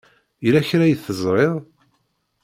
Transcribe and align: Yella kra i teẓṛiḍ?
Yella 0.43 0.67
kra 0.67 0.83
i 0.87 0.95
teẓṛiḍ? 0.95 1.55